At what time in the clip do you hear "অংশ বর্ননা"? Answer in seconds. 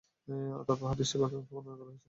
1.35-1.75